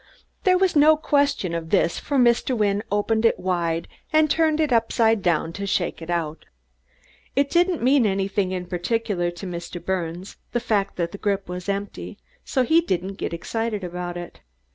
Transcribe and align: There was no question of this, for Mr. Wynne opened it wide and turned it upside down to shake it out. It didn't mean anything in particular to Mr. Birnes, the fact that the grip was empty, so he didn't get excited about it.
There 0.45 0.57
was 0.57 0.75
no 0.75 0.97
question 0.97 1.53
of 1.53 1.69
this, 1.69 1.99
for 1.99 2.17
Mr. 2.17 2.57
Wynne 2.57 2.81
opened 2.91 3.23
it 3.23 3.37
wide 3.39 3.87
and 4.11 4.31
turned 4.31 4.59
it 4.59 4.73
upside 4.73 5.21
down 5.21 5.53
to 5.53 5.67
shake 5.67 6.01
it 6.01 6.09
out. 6.09 6.45
It 7.35 7.51
didn't 7.51 7.83
mean 7.83 8.07
anything 8.07 8.51
in 8.51 8.65
particular 8.65 9.29
to 9.29 9.45
Mr. 9.45 9.79
Birnes, 9.79 10.37
the 10.53 10.59
fact 10.59 10.95
that 10.95 11.11
the 11.11 11.19
grip 11.19 11.47
was 11.47 11.69
empty, 11.69 12.17
so 12.43 12.63
he 12.63 12.81
didn't 12.81 13.17
get 13.19 13.31
excited 13.31 13.83
about 13.83 14.17
it. 14.17 14.39